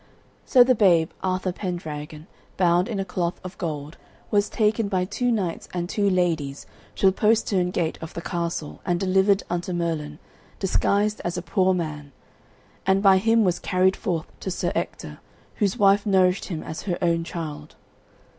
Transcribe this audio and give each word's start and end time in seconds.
So 0.47 0.63
the 0.63 0.73
babe, 0.73 1.11
Arthur 1.21 1.51
Pendragon, 1.51 2.25
bound 2.57 2.87
in 2.87 2.99
a 2.99 3.05
cloth 3.05 3.39
of 3.43 3.55
gold, 3.59 3.97
was 4.31 4.49
taken 4.49 4.87
by 4.87 5.05
two 5.05 5.31
knights 5.31 5.69
and 5.75 5.87
two 5.87 6.09
ladies 6.09 6.65
to 6.95 7.05
the 7.05 7.11
postern 7.11 7.69
gate 7.69 7.99
of 8.01 8.15
the 8.15 8.21
castle 8.23 8.81
and 8.83 8.99
delivered 8.99 9.43
unto 9.47 9.73
Merlin, 9.73 10.17
disguised 10.57 11.21
as 11.23 11.37
a 11.37 11.43
poor 11.43 11.75
man, 11.75 12.13
and 12.83 13.03
by 13.03 13.19
him 13.19 13.43
was 13.43 13.59
carried 13.59 13.95
forth 13.95 14.25
to 14.39 14.49
Sir 14.49 14.71
Ector, 14.73 15.19
whose 15.57 15.77
wife 15.77 16.03
nourished 16.07 16.45
him 16.45 16.63
as 16.63 16.81
her 16.89 16.97
own 17.03 17.23
child. 17.23 17.75